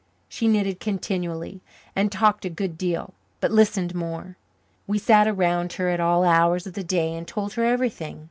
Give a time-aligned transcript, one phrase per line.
[0.27, 1.61] She knitted continually
[1.95, 4.35] and talked a good deal, but listened more.
[4.87, 8.19] We sat around her at all hours of the day and told her everything.